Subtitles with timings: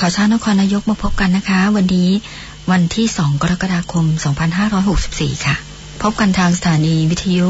[0.00, 2.10] ข่าวเช้านครนายกมาพบกันนะคะ วันนี้
[2.70, 4.04] วันที่ 2 กรกฎาคม
[4.74, 5.56] 2564 ค่ะ
[6.02, 7.46] พบกันทางสถานีวิทยุ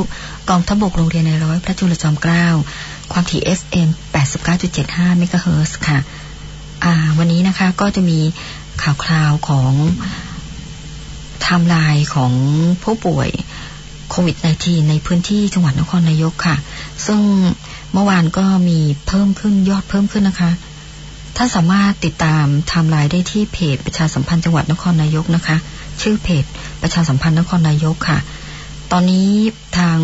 [0.50, 2.46] กองทบกโรงเรียนในร้อยพระจุลจอมเกล้า
[3.12, 3.88] ความถี่ FM
[4.54, 5.98] 89.75 เมกะเฮิร์ค่ะ
[7.18, 8.18] วันนี้นะคะก็จะมี
[8.82, 9.72] ข่าวคราวของ
[11.42, 12.32] ไทม์ไลน์ของ
[12.82, 13.28] ผู้ป่วย
[14.10, 16.56] โควิด -19 ในพื้นที่จังหวัดนครนายกค่ะ
[17.06, 17.20] ซึ่ง
[17.92, 20.52] เมื่อวานก็มีเพิ่มขึ้นยอดเพิ่มขึ้นนะคะ
[21.40, 25.56] ท่านสามารถติดตามไทม์ไลน์ได้ที่เพจประชาสัมพันธ์จังหวัดนครนายกนะคะ
[26.02, 26.44] ชื่อเพจ
[26.82, 28.18] ประชาสัมพันธ์นครนายกค่ะ
[28.92, 29.28] ตอนนี้
[29.78, 29.96] ทาง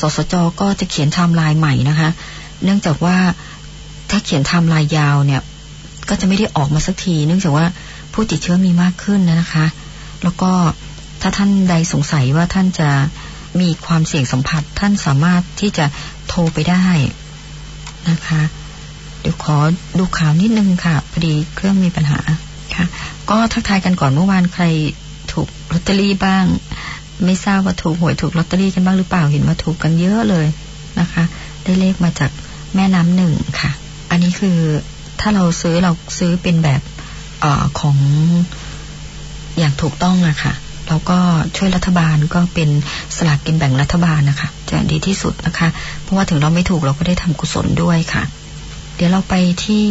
[0.00, 2.08] สสจก็จะเขียนไทม์ไลน์ใหม่นะคะ
[2.64, 3.16] เนื่องจากว่า
[4.10, 5.42] ถ้าเขียนไทม์ไลน์ยาวเนี่ย
[6.08, 7.66] ก็จะไม่ได้ออกมาสักที เนื่องจากว่า
[8.12, 9.66] ผู้ติดเชื้อมีมากขึ้นนะคะ
[10.22, 10.52] แล้วก็
[11.22, 12.90] ถ้าท่านใดสงสัยว่าท่านจะ
[13.60, 15.86] มีความเสี่ยงสัมผัส ท่านสามารถที่จะ
[16.28, 16.86] โทรไปได้
[18.10, 18.42] นะคะ
[19.26, 19.58] ดี๋ยวขอ
[19.98, 22.20] ดูข่าวนิดนึงค่ะพอดีเครื่องมีปัญหา
[22.74, 22.84] ค่ะ
[23.30, 24.64] ก็ทักทายกันก่อนเมื่อวานใคร
[25.32, 26.44] ถูกลอตเตอรี่บ้าง
[27.24, 30.46] ไม่ทราบว่าถูกหวยถูกลอตเตอรี่กันบ้างหรือเปล่าเห็นว่าถูกกันเยอะเลย
[31.00, 31.24] นะคะ
[31.62, 32.30] ได้เลขมาจาก
[32.74, 33.70] แม่น้ำหนึ่งค่ะ
[34.10, 34.58] อันนี้คือ
[35.20, 36.80] ถ้าเราซื้อเราซื้อเป็นแบบ
[37.44, 37.46] อ
[37.80, 37.96] ของ
[39.58, 40.54] อย่างถูกต้องอะค่ะ
[40.88, 41.18] แล้วก็
[41.56, 42.70] ช่วยรัฐบาลก็เป็น
[43.16, 45.68] สลากกินแบ่งรัฐบาลนะคะ จะดีที่สุดนะคะ
[46.02, 48.22] เพราะว่าถึงเราไม่ถูกเราก็ได้ทำกุศลด้วยค่ะ
[48.96, 49.84] เดี๋ยวเราไปที่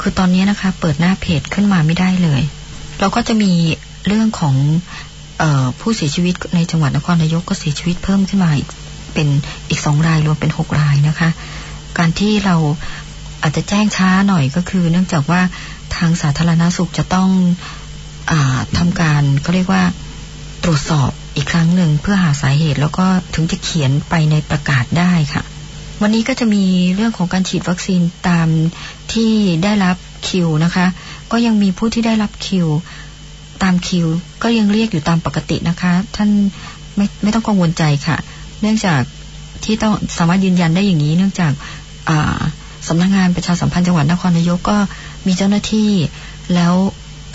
[0.00, 2.42] คือตอนนี้นะคะ เปิดหน้าเพจขึ้นมาไม่ได้เลย
[3.00, 3.52] เราก็จะมี
[4.06, 4.56] เรื่องของ
[5.42, 8.68] ออผู้เสียชีวิตในจังหวัดนครนายกก็เสียชีวิตเพิ่มขึ้นมาอีก
[9.14, 9.28] เป็น
[9.68, 11.28] อีกสองรายรวมเป็นหกรายนะคะ
[11.98, 12.56] การที่เรา
[13.42, 15.40] อาจจะแจ้งช้าหน่อยก็คือ เนื่องจากว่า
[15.96, 17.30] ทางสาธารณาสุขจะต้อง
[18.30, 18.32] อ
[18.78, 19.82] ทำการก็เรียกว่า
[20.64, 25.42] ตรวจสอบอีกครั้งหนึ่งเพื่อหาสาเหตุแล้วก็ถึงจะเขียนไปในประกาศได้ค่ะ
[26.02, 28.48] วันนี้ก็จะมีเรื่องของการฉีดวัคซีนตาม
[29.12, 29.32] ที่
[29.64, 29.96] ได้รับ
[30.28, 30.86] คิวนะคะ
[31.32, 32.66] ก็ยังมีผู้ที่ได้รับคิว
[33.62, 34.06] ตามคิว
[34.42, 36.30] ก็ยังเรียกอยู่ตามปกตินะคะ ท่าน
[36.96, 38.16] ไม่ไม่ต้องกังวลใจค่ะ
[38.60, 39.00] เนื่องจาก
[39.64, 41.52] ที่ต้องสามารถยืนยันได้อย่างนี้ เนื่องจาก
[42.88, 44.78] สำนักงงานประชาสัมพันธ์จังหวัดนครนายกก็
[45.26, 45.90] มีเจ้าหน้าที่
[46.54, 46.74] แล้ว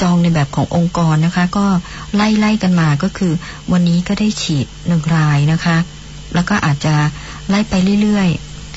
[0.01, 1.65] จองในแบบขององค์กรนะคะ ก็
[2.15, 3.33] ไล่ไล่กันมาก็คือ
[3.71, 5.77] วันนี้ก็ได้ฉีดหนึ่งรายนะคะ
[6.35, 6.95] แล้วก็อาจจะ
[7.49, 8.29] ไล่ไปเรื่อย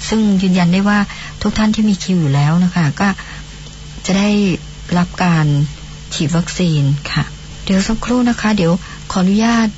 [0.08, 0.98] ซึ่งยืนยันได้ว่า
[1.42, 3.08] ทุกท่านที่มีคิวอยู่แล้วนะคะ ก็
[4.06, 4.30] จะได้
[4.98, 5.46] รับการ
[6.14, 7.24] ฉีดวัคซีนค่ะ
[7.64, 8.72] เดี๋ยวสักครู่นะคะ เดี๋ยว
[9.12, 9.68] ขออนุญาต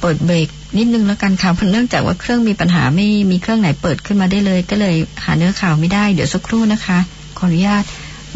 [0.00, 6.98] เปิดเบรกนิดนึงแล้วกันค่ะเพราะเนื่องจากว่าเครื่องมีปัญหาไม่มีเครื่องไหนเปิดขึ้นมาได้เลย ก็เลยหาเนื้อข่าวไม่ได้ เดี๋ยวสักครู่นะคะ
[7.38, 7.84] ขออนุญาต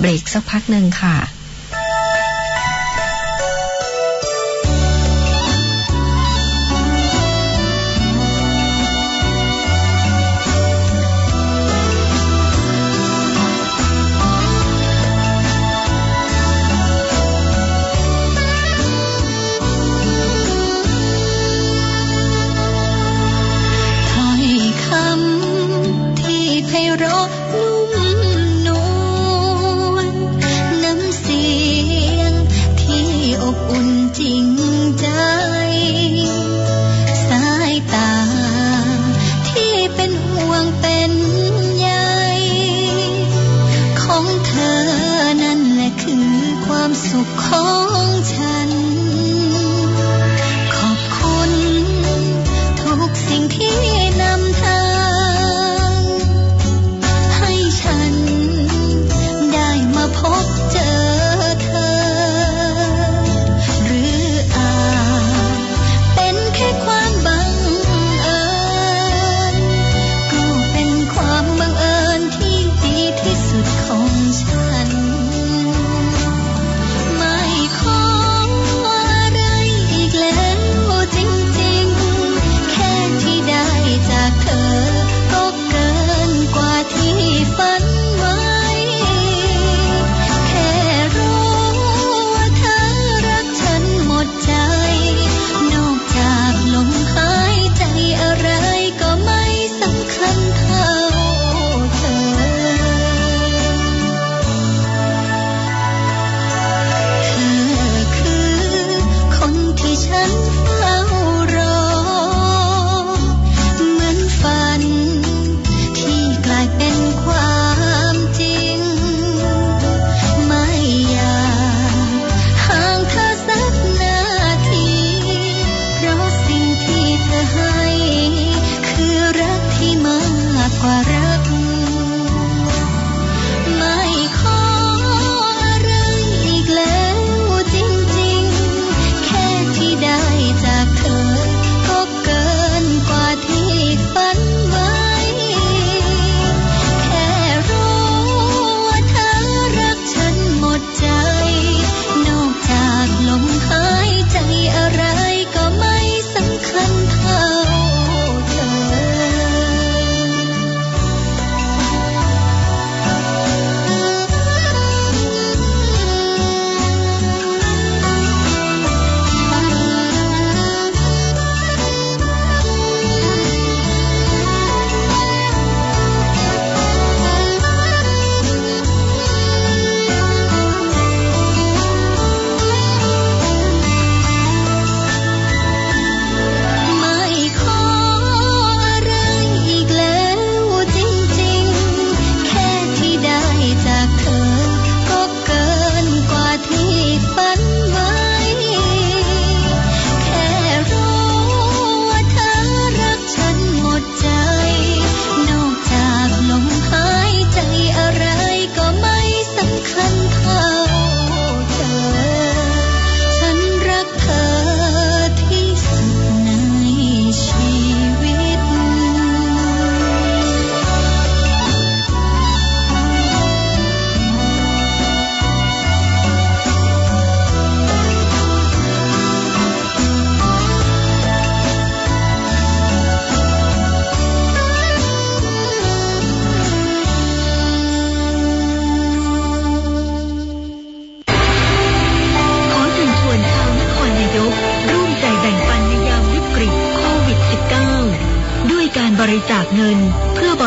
[0.01, 1.17] เบรกสักพักหนึ่งค่ะ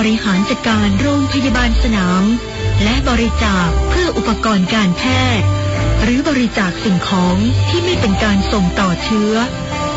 [0.09, 2.23] ริหารจัดการโรงพยาบาลสนาม
[2.83, 5.03] และบริจาคเพื่ออุปกรณ์การแพ
[5.39, 5.47] ทย์
[6.03, 7.37] หรือบริจาคสิ่งของ
[7.69, 9.33] ที่ไม่เป็นการส่งต่อเชื้อ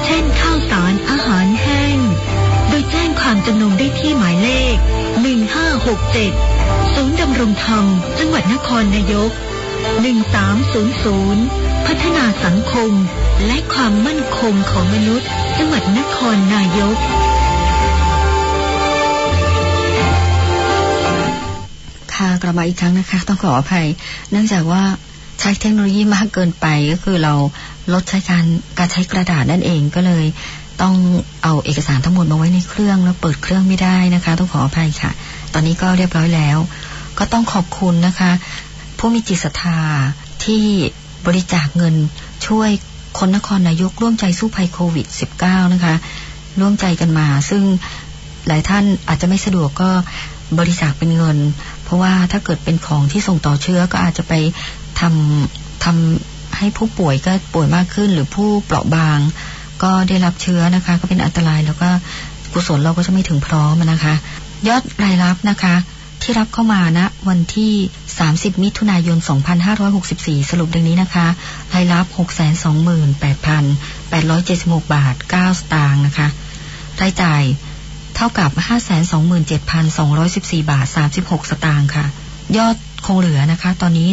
[0.05, 1.99] เช่นข้าวสารอาหารแห้ง
[2.69, 4.77] โดยแจ้งความจำนงได้ที่หมายเลข
[6.07, 7.85] 1567 ศูนย์ดำรงธรรม
[8.19, 9.31] จังหวัดนครนายก
[10.19, 12.93] 1300 พัฒนาสังคม
[13.47, 16.99] และความมั่นคงของมนุษย์ จังหวัดนครนายก
[22.23, 23.87] ค่ะกลับมาอีกครั้งนะคะ ต้องขออภัย
[24.31, 24.83] เนื่องจากว่า
[25.41, 27.35] ใช้เทคโนโลยีมากเกินไปก็คือเรา
[27.93, 28.45] ลดใช้การ
[28.79, 30.25] การใช้กระดาษนั่นเองก็เลย
[30.83, 30.95] ต้อง
[31.43, 35.11] เอาเอกสารทั้งหมดมาไว้ในเครื่องแล้วเปิดเครื่องไม่ได้นะคะ ต้องขออภัยค่ะ
[35.53, 36.59] ตอนนี้ก็เรียบร้อยแล้ว
[37.19, 38.31] ก็ต้องขอบคุณนะคะ
[38.99, 39.81] ผู้มีจิตศรัทธา
[40.45, 40.65] ที่
[41.27, 41.95] บริจาคเงิน
[42.47, 42.71] ช่วย
[43.19, 45.07] คนนครนายกร่วมใจสู้ภัยโควิด
[45.41, 45.95] -19 นะคะ
[46.61, 47.63] ร่วมใจกันมา ซึ่ง
[48.49, 49.91] หลายท่านอาจจะไม่สะดวกก็
[50.59, 51.39] บริจาคเป็นเงิน
[51.85, 54.33] เพราะว่าถ้าเกิดเป็นของที่ส่งต่อเชื้อก็อาจจะไป
[55.01, 59.19] ทำทำให้ผู้ป่วยก็ป่วยมากขึ้น หรือผู้เปราะบาง
[59.83, 61.89] ก็ได้รับเชื้อนะคะ ก็เป็นอันตรายแล้วก็
[62.53, 64.15] กุศลเราก็จะไม่ถึงพร้อมนะคะ
[64.69, 65.75] ยอดรายรับนะคะ
[66.23, 67.73] ที่รับเข้ามาณนะวันที่
[68.19, 69.19] 30 มิถุนายน
[69.85, 71.27] 2564 สรุปดังนี้นะคะ
[71.75, 72.07] รายรับ
[74.85, 76.29] 628,876 บาท 9 สตางค์นะคะ
[77.03, 77.43] รายจ่าย
[78.17, 78.51] เท่ากับ
[79.41, 80.87] 527,214 บาท
[81.19, 82.07] 36 สตางค์ค่ะ
[82.57, 82.77] ยอด
[83.07, 84.09] คงเหลือนะคะ ตอนนี้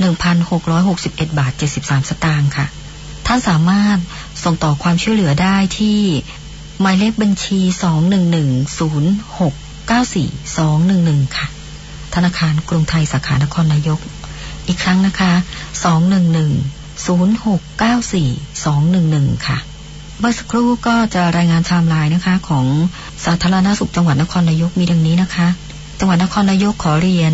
[0.00, 2.66] 1,1,661 บาท 73 สตางค์ค่ะ
[3.26, 3.98] ท่านสามารถ
[4.44, 6.00] ส่งต่อความช่วยเหลือได้ที่
[6.80, 7.60] หมายเลขบัญชี
[11.18, 11.46] 211069421ค่ะ
[12.14, 14.00] ธนาคารกรุงไทยสาขานครนายก
[14.66, 15.32] อีกครั้งนะคะ
[19.34, 19.58] 211069421ค่ะ
[20.20, 22.66] เมื่อสักครู่ก็จะรายงานไทม์ไลน์นะคะ ของ
[23.24, 25.48] สาธารณสุขจังหวัดนครนายกมีดังนี้นะคะ
[25.98, 27.32] จังหวัดนครนายกขอเรียน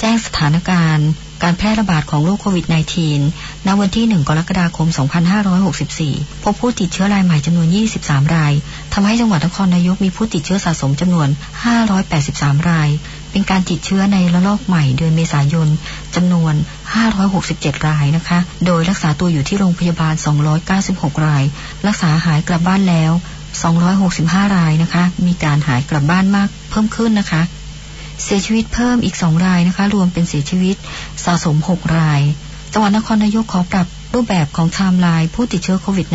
[0.00, 1.08] แจ้งสถานการณ์
[1.42, 2.66] การแพร่ระบาดของโรคโควิด
[3.16, 4.88] -19 ณวันที่ 1 กรกฎาคม
[5.66, 7.68] 2564 พบผู้ติดเชื้อรายใหม่จำนวน
[8.00, 8.52] 23 ราย
[8.92, 11.28] ทำให้จังหวัดนครนายกมีผู้ติดเชื้อสะสมจำนวน
[11.98, 12.88] 583 ราย
[13.30, 15.68] เป็นการติดเชื้อในระลอกใหม่เดือนเมษายน
[16.14, 16.54] จำนวน
[17.20, 20.14] 567 รายนะคะ โดยรักษาตัวอยู่ที่โรงพยาบาล
[20.70, 21.44] 296 ราย
[21.86, 23.12] รักษาหายกลับบ้านแล้ว
[23.88, 27.42] 265 รายนะคะ มีการหายกลับบ้านมากเพิ่มขึ้นนะคะ
[28.22, 30.76] เสียชีวิตเพิ่มอีก 2 รายนะคะ รวมเป็นเสียชีวิต
[31.24, 32.20] สะสม 6 ราย
[32.72, 36.06] จังหวัดนครนายกขอปรับรูปแบบของไทม์ไลน์ผู้ติดเชื้อโควิด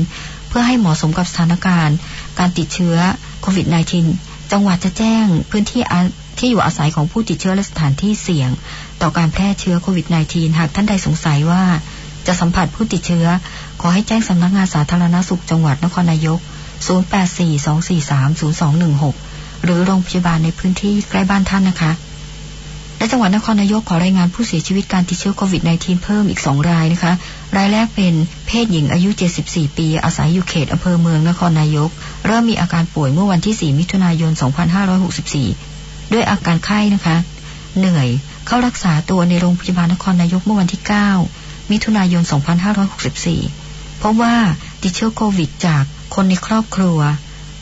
[0.00, 1.96] -19 เพื่อให้เหมาะสมกับสถานการณ์
[2.38, 2.96] การติดเชื้อ
[3.42, 3.66] โควิด
[4.08, 5.82] -19 จังหวัดจะแจ้งพื้นที่
[6.38, 8.50] ที่อยู่อาศัยของผู้ติดเชื้อและสถานที่เสี่ยง
[9.02, 11.62] ต่อการแพร่เชื้อโควิด -19 หากท่านใดสงสัยว่า
[12.26, 13.26] จะสัมผัสผู้ติดเชื้อ
[13.80, 16.38] ขอให้แจ้งสำนักงานสาธารณสุขจังหวัดนครนายก
[16.86, 21.92] 0842430216 หรือโรงพยาบาลในพื้นที่ใกล้บ้านท่านนะคะ
[22.98, 27.12] และจังหวัดนครนายกขอรายงานผู้เสียชีวิตการติดเชื้อโควิด -19 เพิ่มอีก 2 รายนะคะ
[27.56, 28.14] รายแรกเป็น
[28.46, 29.10] เพศหญิงอายุ
[29.44, 31.90] 74 ปี อาศัยอยู่เขตอำเภอเมืองนครนายก
[32.26, 34.32] เริ่มมีอาการป่วยเมื่อวันที่ 4 มิถุนายน
[35.16, 35.71] 2564
[36.12, 37.16] ด้วยอาการไข้นะคะ
[37.78, 38.08] เหนื่อย
[38.46, 40.82] เข้ารักษาตัวในโรงพยาบาลนครนายกเมื่อวันที่
[41.26, 42.22] 9 มิถุนายน
[43.32, 44.36] 2564พบว่า
[44.82, 46.98] ติดเชื้อโควิดจากคนในครอบครัว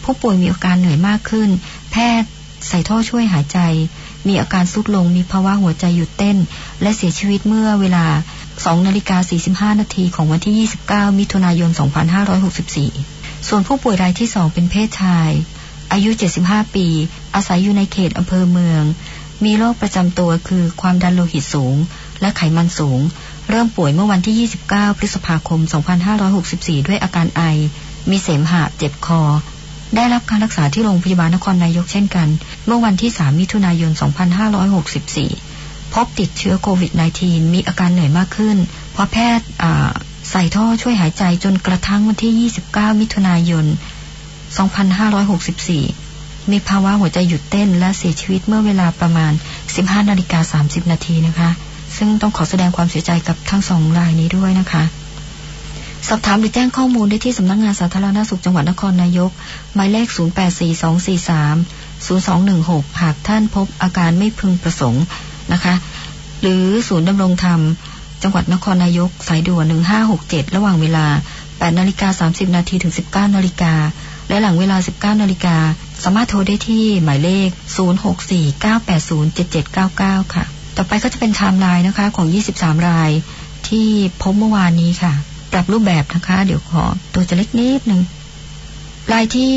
[0.05, 1.51] ผู้ป่วยมีอาการเหนื่อยมากขึ้น
[1.91, 2.29] แพทย์
[2.69, 3.59] ใส่ท่อช่วยหายใจ
[4.27, 6.37] มีอาการสุดลงมีภาวะหัวใจหยุดเต้น
[6.83, 8.07] และเสียชีวิตเมื่อเวลา
[8.47, 11.71] 2 นาฬิกา 45 นาทีของวันที่ 29 มิถุนายน
[12.59, 15.31] 2564 ส่วนผู้ป่วยรายที่ 2 เป็นเพศชาย
[15.93, 16.11] อายุ
[16.43, 16.87] 75 ปี
[17.35, 18.83] อาศัยอยู่ในเขตอำเภอเมือง
[19.45, 21.77] มีโรคประจำตัวคือความดันโลหิตสูง
[22.21, 23.01] และไขมันสูง
[23.51, 25.61] เริ่มป่วยเมื่อวันที่ 29 พฤษภาคม
[26.25, 27.43] 2564 ด้วยอาการไอ
[28.11, 29.23] มีเสมหะเจ็บคอ
[29.97, 32.29] ได้รับการรักษาที่โรงพยาบาลนครนายกเช่นกัน
[32.67, 33.93] เมื่อวันที่ 3 มิถุนายน
[34.73, 36.91] 2564 พบติดเชื้อโควิด
[37.23, 38.57] -19 มีอาการเหนื่อยมากขึ้น
[38.93, 39.47] เพราะแพทย์
[40.31, 43.67] ใส่ท่อช่วยหายใจจนกระทั่งวันที่ 29 มิถุนายน
[44.59, 49.33] 2564 มีภาวะหัวใจหยุดเต้นและเสียชีวิตเมื่อเวลาประมาณ
[49.71, 51.51] 15นาฬิกา30 นาทีนะคะ
[51.97, 54.85] ซึ่งต้องขอแสดงความเสียใจกับทั้งสองรายนี้ด้วยนะคะ
[56.09, 59.31] สอบถามหรือแจ้งข้อมูลได้ที่สำนักงงานสาธารณสุขจังหวัดนครนายก
[59.75, 60.07] หมายเลข
[62.09, 65.05] 0842430216 หากท่านพบอาการไม่พึงประสงค์
[65.53, 65.75] นะคะ
[66.41, 67.61] หรือศูนย์ดำรงธรรม
[68.23, 69.65] จังหวัดนครนายก สายด่วน
[70.11, 71.07] 1567 ระหว่างเวลา
[71.41, 73.75] 8นาฬิกา30 นาทีถึง 19นาฬิกา
[74.31, 74.77] และหลังเวลา
[75.15, 75.57] 19นาฬิกา
[76.05, 77.49] สามารถโทรได้ที่หมายเลข
[78.31, 80.45] 0649807799 ค่ะ
[80.77, 83.11] ต่อไปก็จะเป็นไทม์ไลน์นะคะของ 23 ราย
[83.69, 83.89] ที่
[84.23, 85.13] พบเมื่อวานนี้ค่ะ
[85.53, 86.85] ปรับรูปแบบนะคะ เดี๋ยวขอ
[87.15, 88.01] ตัวจะเล็กนิดนึง
[89.13, 89.53] รายที่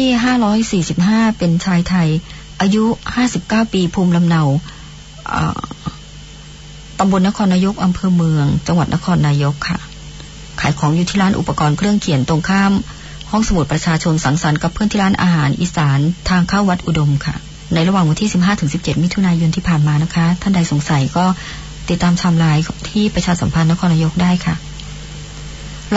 [0.89, 2.09] 545 เป็นชายไทย
[2.61, 2.83] อายุ
[3.29, 4.43] 59 ปีภูมิลำเนา
[6.99, 9.79] ตำบลนครนายกอำเภอเมือง จังหวัดนครนายกค่ะ
[10.61, 12.71] ขายของอยู่ที่ร้านอุปกรณ์เครื่องเขียนตรงข้าม
[13.35, 15.99] ห้องสมุดประชาชนสังสรรค์กับเพื่อนที่ร้านอาหารอีสาน
[16.29, 17.35] ทางเข้าวัดอุดมค่ะ
[17.73, 18.29] ในระหว่างวันที่
[18.65, 21.25] 15-17 มิถุนายนที่ผ่านมานะคะ ท่านใดสงสัยก็
[21.89, 22.57] ติดตามทำลาย
[22.89, 24.55] ที่ประชาสัมพันธ์นครนายกได้ค่ะ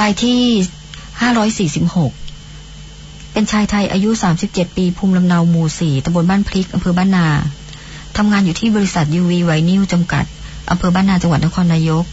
[0.00, 0.40] รายที่
[1.86, 4.10] 546 เป็นชายไทยอายุ
[4.44, 7.26] 37 ปี ภูมิลำเนาหมู่4ตำบลบ้านพริกอำเภอบ้านนา
[8.16, 10.24] ทำงานอยู่ที่บริษัทยูวีไวนิวจำกัด
[10.70, 12.04] อำเภอบ้านนาจังหวัดนครนายก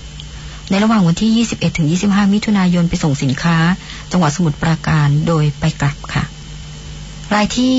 [0.73, 3.57] ในระหว่างวันที่ 21 ถึง 25 มิถุนายนไปส่งสินค้า
[4.11, 6.23] จังหวัดสมุทรปราการโดยไปกลับค่ะ
[7.35, 7.73] รายที่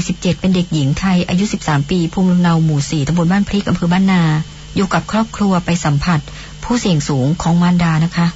[0.00, 4.22] 547 เป็นเด็กหญิงไทยอายุ 13 ปี ภูมิลำเนาหมู่ 4ตำบลบ้านพริกอำเภอบ้านนา
[4.76, 6.20] อยู่กับครอบครัวไปสัมผัส
[6.64, 8.26] ผู้เสี่ยงสูงของมารดานะคะ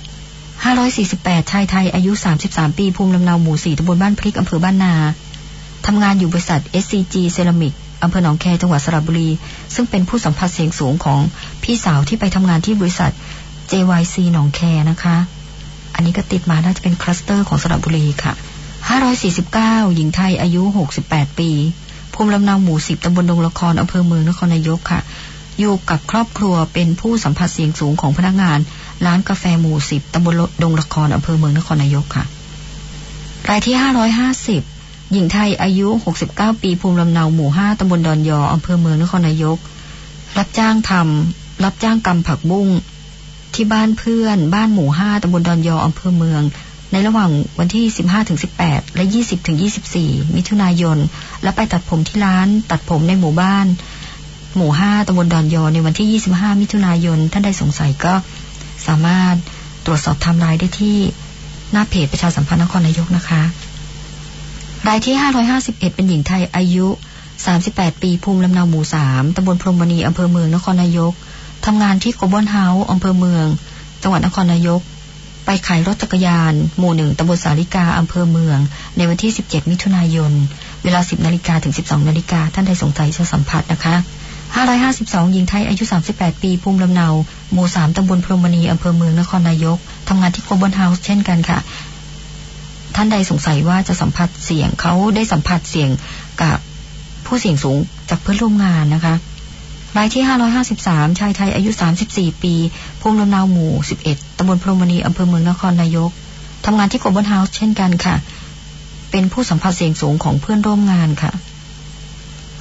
[0.71, 2.13] 548 ชายไทยอายุ
[2.47, 4.95] 33 ปี ภูมิลำเนาหมู่ 4ตำบลบ้านพริกอำเภอบ้านนา
[5.87, 9.31] ทำงานอยู่บริษัท SCG เซรามิกอำเภอหนองแคจังหวัดสระบุรี
[9.75, 11.21] ซึ่งเป็นผู้สัมผัสเสียงสูงของ
[11.63, 13.13] พี่สาวที่ไปทำงานที่บริษัท
[13.71, 15.17] JYC หนองแคนะคะ
[15.95, 18.33] อันนี้ก็ติดมาน่าจะเป็นคลัสเตอร์ของสระบุรีค่ะ
[19.15, 20.63] 549 หญิงไทยอายุ
[21.01, 21.51] 68 ปี
[22.15, 25.01] ภูมิลำเนาหมู่10ตำบลดงละครอำเภอเมืองนครนายกค่ะ
[25.59, 28.59] อยู่กับครอบครัวเป็นผู้สัมผัสเสี่ยงสูงของพนักงาน
[29.07, 32.25] ร้านกาแฟหมู่10ตำบลดงละครอำเภอเมืองนครนายกค่ะ
[33.51, 33.77] รายที่
[34.45, 35.89] 550 หญิงไทยอายุ
[36.27, 39.59] 69 ปี ภูมิลำเนาหมู่ 5ตำบลดอนยออำเภอเมืองนครนายก
[40.39, 42.69] รับจ้างทำรับจ้างกำผักบุ้ง
[43.57, 46.43] ที่บ้านเพื่อน บ้านหมู่5ตำบลดอนยออำเภอเมือง
[46.93, 47.85] ในระหว่างวันที่
[48.41, 49.05] 15-18 และ
[49.71, 50.99] 20-24 มิถุนายน
[51.43, 53.67] และไปตัดผมที่ร้าน ตัดผมในหมู่บ้าน
[54.57, 58.15] หมู่5ตำบลดอนยอในวันที่ 25 มิถุนายน ท่านใดสงสัยก็
[58.87, 59.35] สามารถ
[59.87, 60.99] ตรวจสอบทำลายได้ที่
[61.73, 63.43] หน้าเพจประชาสัมพันธ์นครนายกนะคะ
[64.89, 65.15] รายที่
[65.55, 66.87] 551 เป็นหญิงไทยอายุ
[67.45, 71.13] 38 ปีภูมิลำเนาหมู่ 3ตำบลพรมณีอำเภอเมืองนครนายก
[71.67, 73.47] ทำงานที่โกลบอลเฮาส์อำเภอเมือง
[74.03, 74.81] จังหวัดนครนายก
[75.47, 78.59] ไปขายรถจักรยาน หมู่หนึ่งตำบลสาริกาอำเภอเมือง
[78.97, 80.33] ในวันที่ 17 มิถุนายน
[80.85, 83.95] เวลา 10นาฬิกาถึง 12นาฬิกาท่านใดสงสัยจะสัมผัสนะคะ
[84.65, 87.09] 552 หญิงไทยอายุ 38 ปี ภูมิลำเนา
[87.53, 89.79] หมู่ 3ตำบลพรมณีอำเภอเมืองนครนายก
[90.09, 91.59] ทำงานที่โกลบอลเฮาส์เช่นกันค่ะ
[92.97, 95.91] ท่านใดสงสัยว่าจะสัมผัสเสียงเขาได้สัมผัสเสียง
[96.43, 96.59] กับ
[97.27, 97.79] ผู้เสี่ยงสูง
[98.11, 99.15] จากเพื่อนร่วมงานนะคะ
[99.99, 100.25] รายที่
[100.71, 101.71] 553 ชายไทยอายุ
[102.07, 102.55] 34 ปี
[103.01, 103.73] ภูมิลำเนาหมู่
[104.07, 106.11] 11 ตำบลพรมณีอำเภอเมืองนครนายก
[106.65, 108.15] ทำงานที่กบนเฮาส์เช่นกันค่ะ
[109.11, 111.33] เป็นผู้สัมผัสเสียงสูงของเพื่อนร่วมงานค่ะ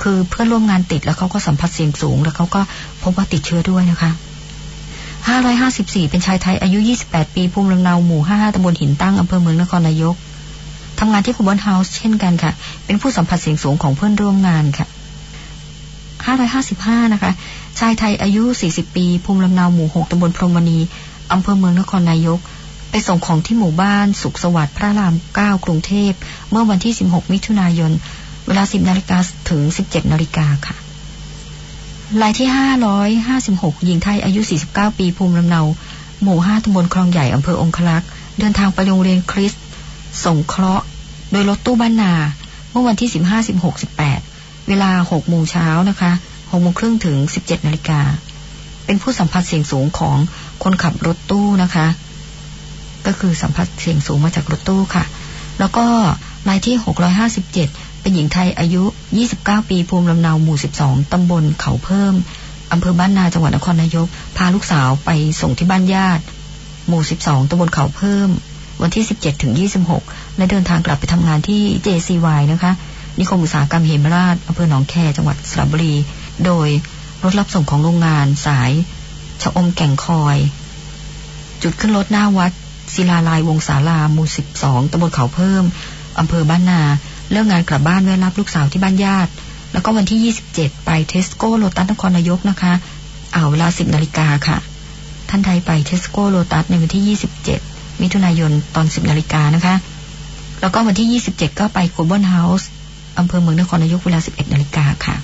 [0.01, 2.61] คือเพื่อนร่วมงานติดแล้วเขาก็สัมผัสเสียงสูง แล้วเขาก็
[3.03, 4.11] พบว่าติดเชื้อด้วยนะคะ
[5.31, 10.15] 554 เป็นชายไทยอายุ 28 ปี ภูมิลำเนาหมู่ 55 ตำบลหินตั้งอำเภอเมืองนครนายก
[10.99, 12.51] ทำงานที่คูบอนเฮาส์เช่นกันค่ะ
[12.85, 14.87] เป็นผู้สัมผัสเสียงสูงของเพื่อนร่วมงานค่ะ
[16.23, 17.31] 555 นะคะ
[17.79, 20.79] ชายไทยอายุ 40 ปี ภูมิลำเนาหมู่ 6ตำบลพรมณี
[21.31, 22.39] อำเภอเมืองนครนายก
[22.89, 26.11] ไปส่งของที่หมู่บ้าน สุขสวัสดิ์พระราม 9 กรุงเทพ
[26.51, 27.91] เมื่อวันที่ 16 มิถุนายน
[28.47, 29.17] เวลา 10นาฬิกา
[29.49, 30.75] ถึง 17นาฬิกาค่ะ
[32.21, 32.47] รายที่
[33.15, 35.61] 556 หญิงไทยอายุ 49 ปี ภูมิลำเนา
[36.23, 38.03] หมู่ 5ตำบลคลองใหญ่อำเภอองคลัก
[38.39, 39.53] เดินทางไปโรงเรียนคริส
[40.25, 40.85] ส่งเคราะห์
[41.31, 42.13] โดยรถตู้บ้านนา
[42.71, 44.32] เมื่อวันที่ 15 16 18
[44.67, 46.11] เวลาหกโมงเช้านะคะ
[46.51, 48.01] หกโมงครึ่งถึงสิบเจ็ดนาฬิกา
[48.85, 50.17] เป็นผู้สัมผัสเสียงสูงของ
[50.63, 51.87] คนขับรถตู้นะคะ
[53.05, 55.03] ก็คือสัมผัสเสียงสูงมาจากรถตู้ค่ะ
[55.59, 55.85] แล้วก็
[56.49, 57.67] รายที่หกร้อยห้าสิบเจ็ด
[58.01, 58.83] เป็นหญิงไทยอายุ
[59.27, 62.13] 29ปีภูมิลำเนาหมู่12ตำบลเขาเพิ่ม
[62.71, 65.09] อำเภอบ้านนาจังหวัดนครนายก พาลูกสาวไป
[65.41, 66.23] ส่งที่บ้านญาติ
[66.87, 68.29] หมู่ 12ตำบลเขาเพิ่ม
[68.81, 69.53] วันที่ 17 ถึง
[69.95, 72.71] 26 และเดินทางกลับไปทำงานที่ JCY นะคะ
[73.19, 75.95] นิคมอุตสาหกรรมเหมราชอำเภอหนองแคจังหวัดสระบุรี
[76.45, 76.69] โดย
[77.23, 78.71] รถรับส่งของโรงงานสาย
[79.41, 80.37] ชะอมแก่งคอย
[81.63, 82.51] จุดขึ้นรถหน้าวัด
[82.93, 84.27] ศิลาลายวงศาลาหมู่
[84.59, 85.63] 12ตำบลเขาเพิ่ม
[86.19, 86.81] อำเภอบ้านนา
[87.31, 89.31] เลิกงานกลับบ้านแวะรับลูกสาวที่บ้านญาติ
[89.73, 92.73] แล้วก็วันที่ 27 ไปเทสโก้โลตัสนครนายกนะคะ
[93.33, 94.57] เอาเวลา 10นาฬิกาค่ะ
[95.29, 97.17] ท่านใดไปเทสโก้โลตัสในวันที่
[97.53, 99.75] 27 มิถุนายนตอน 10นาฬิกานะคะ
[100.61, 102.69] แล้วก็วันที่ 27 ก็ไปโกลบอลเฮาส์
[103.17, 105.15] อำเภอเมืองนครนายกเวลา 11นาฬิกาค่ะ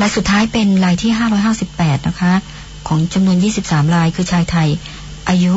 [0.00, 1.12] รายสุดท้ายเป็นรายที่
[1.60, 2.32] 558 นะคะ
[2.88, 3.36] ของจำนวน
[3.66, 4.68] 23รายคือชายไทย
[5.28, 5.54] อายุ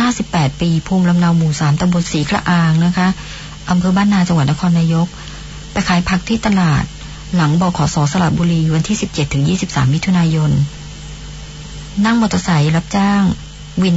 [0.00, 3.08] 58 ปี ภูมิลำเนาหมู่ 3ตำบลสีกระอางนะคะ
[3.70, 5.06] อำเภอบ้านนาจังหวัดนครนายก
[5.72, 6.84] ไปขายผักที่ตลาด
[7.34, 10.50] หลังบขสสระบุรีวันที่ 17 ถึง 23 มิถุนายน
[12.04, 13.22] นั่งมอเตอร์ไซค์รับจ้าง
[13.82, 13.96] วิน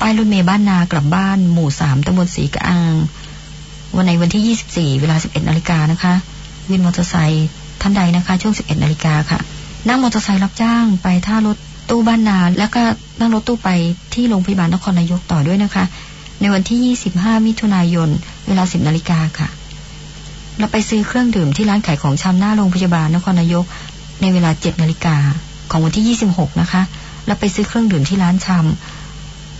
[0.00, 2.94] ป้ายรถเมย์บ้านนากลับบ้านหมู่สามตำบลสีกระอาง
[3.96, 6.14] วันในวันที่ 24 เวลา 11 นาฬิกานะคะ
[6.70, 7.46] วินมอเตอร์ไซค์
[7.80, 9.38] ท่านใดนะคะ ช่วง 11 นาฬิกาค่ะ
[9.88, 11.56] นั่งมอเตอร์ไซค์รับจ้างไปท่ารถ
[11.90, 12.82] ตู้บ้านนา แล้วก็
[13.20, 13.70] นั่งรถตู้ไป
[14.14, 15.84] ที่โรงพยาบาลนครนายกต่อด้วยนะคะ
[16.40, 18.08] ในวันที่ 25 มิถุนายน
[18.46, 19.48] เวลา 10 นาฬิกาค่ะ
[20.58, 23.64] เราไปซื้อเครื่องดื่มที่ร้านขายของชำหน้าโรงพยาบาลนครนายก
[24.20, 25.16] ในเวลา 7 นาฬิกา
[25.70, 26.82] ของวันที่ 26 นะคะ
[27.26, 28.97] แล้วไปซื้อเครื่องดื่มที่ร้านชำ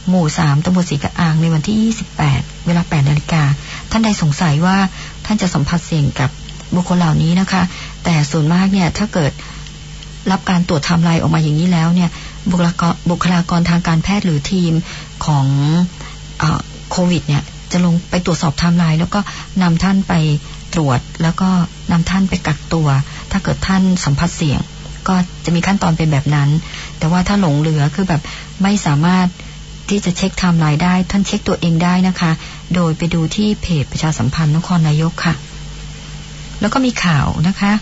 [0.08, 3.42] หมู่3ตำบลศรีกระอางในวันที่ 28 เวลา 8 นาฬิกา
[3.90, 4.76] ท่านใดสงสัยว่า
[5.26, 6.30] ท่านจะสัมผัสเสี่ยงกับ
[6.74, 7.62] บุคคลเหล่านี้นะคะ
[8.04, 9.32] แต่ส่วนมากเนี่ยถ้าเกิด
[10.30, 12.10] รับการตรวจไทม์ไลน์ออกมาอย่างนี้แล้วเนี่ย
[12.50, 14.72] บุคลากรบุคลากรทางการแพทย์หรือทีม
[15.26, 15.46] ของ
[16.90, 19.20] โควิดเนี่ยจะลงไปตรวจสอบไทม์ไลน์แล้วก็
[19.62, 20.14] นำท่านไป
[20.74, 21.48] ตรวจแล้วก็
[21.92, 22.88] นำท่านไปกักตัว
[23.30, 24.60] ถ้าเกิดท่านสัมผัสเสี่ยง
[25.08, 26.48] ก็จะมีขั้นตอนเป็นแบบนั้น
[26.98, 28.22] แต่ว่าถ้าหลงเหลือคือแบบ
[28.62, 29.26] ไม่สามารถ
[29.90, 32.30] ที่จะเช็คไทม์ไลน์ได้ ท่านเช็คตัวเองได้นะคะ
[32.74, 35.34] โดยไปดูที่เพจประชาสัมพันธ์นครนายกค่ะ
[36.60, 37.72] แล้วก็มีข่าวนะคะ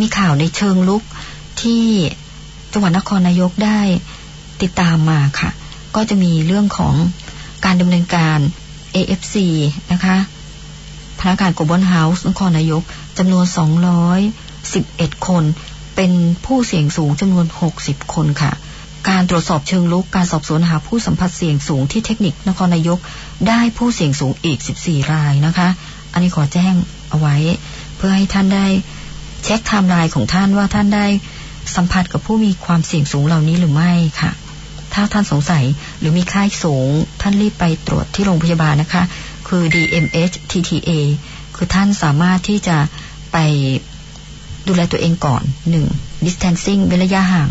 [0.00, 1.02] มีข่าวในเชิงรุก
[1.62, 1.84] ที่
[2.72, 3.80] จังหวัดนครนายกได้
[4.62, 5.50] ติดตามมาค่ะ
[5.96, 6.94] ก็จะมีเรื่องของ
[7.64, 8.38] การดำเนินการ
[8.94, 9.36] ACF
[9.92, 10.16] นะคะ
[11.20, 12.82] พนักงานโกลบอลเฮาส์นครนายก
[13.18, 13.44] จำนวน
[14.34, 15.44] 211 คน
[15.96, 16.12] เป็น
[16.44, 17.46] ผู้เสี่ยงสูงจำนวน
[17.80, 18.52] 60 คนค่ะ
[19.08, 22.98] การตรวจสอบเชิงรุกการสอบสวนหาผู้สัมผัสเสี่ยงสูงที่เทคนิคนครนายก
[23.48, 25.68] ได้ผู้เสี่ยงสูงอีก 14 รายนะคะ
[26.12, 26.74] อันนี้ขอแจ้ง
[27.10, 27.36] เอาไว้
[27.96, 28.66] เพื่อให้ท่านได้
[29.44, 31.06] เช็คไทม์ไลน์ของท่านว่าท่านได้
[31.76, 34.32] สัมผัสกับผู้มีความเสี่ยงสูงเหล่านี้หรือไม่ค่ะ
[34.94, 35.64] ถ้าท่านสงสัย
[35.98, 36.88] หรือมีไข้สูง
[37.20, 39.02] ท่านรีบไปตรวจที่โรงพยาบาลนะคะ
[39.48, 40.90] คือ DMHTTA
[41.56, 42.76] คือท่านสามารถที่จะ
[43.32, 43.36] ไป
[44.68, 45.86] ดูแลตัวเองก่อนหนึ่ง
[46.24, 47.48] distancing เว้นระยะห่าง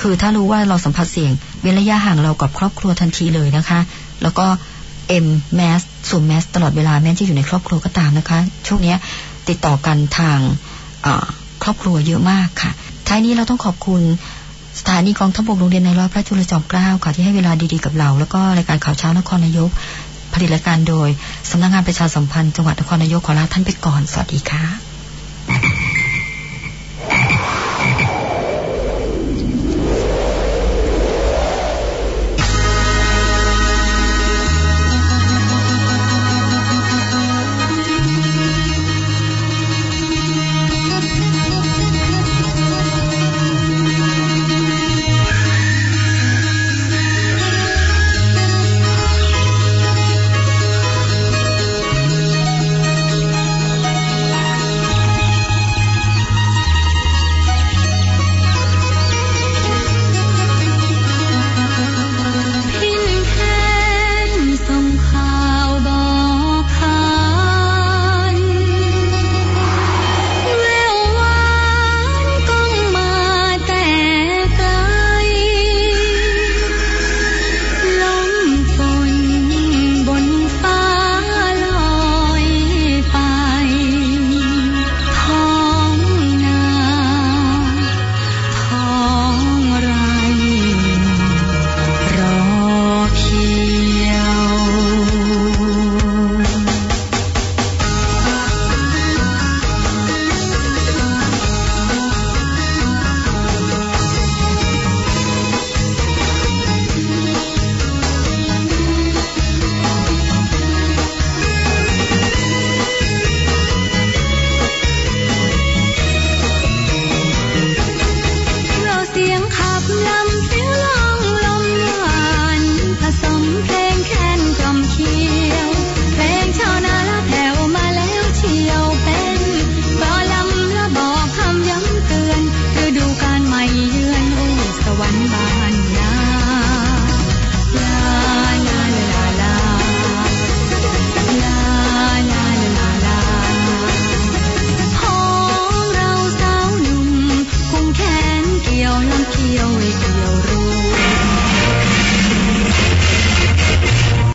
[0.00, 3.80] คือถ้ารู้ว่าเราสัมผัสเสี่ยงเว้นระยะห่างเรากับครอบครัวทันทีเลยนะคะ
[4.22, 4.46] แล้วก็
[5.24, 5.26] M
[5.58, 8.94] mask สวมแมสตลอดเวลาแม้จะอยู่ในครอบครัวก็ตามนะคะ ช่วงนี้
[9.48, 10.38] ติดต่อกันทาง
[11.62, 12.70] ครอบครัวเยอะมากค่ะ
[13.08, 14.02] ท้ายนี้เราต้องขอบคุณ
[14.80, 19.70] สถานีกองทัพบกโรงเรียนในร้อยพระจุลจอมเกล้าค่ะที่ให้เวลาดีๆกับเรา แล้วก็รายการข่าวเช้านครนายก
[20.34, 21.08] ผลิตรายการโดย
[21.50, 25.87] สำนักงงานประชาสัมพันธ์จังหวัดนครนายกขอลาท่านไปก่อน สวัสดีค่ะ